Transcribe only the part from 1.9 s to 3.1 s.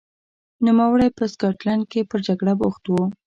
کې پر جګړه بوخت و.